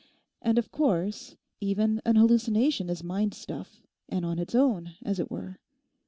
[0.41, 5.29] And of course even an hallucination is mind stuff, and on its own, as it
[5.29, 5.59] were.